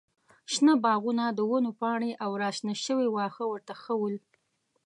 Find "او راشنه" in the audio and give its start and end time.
2.23-2.73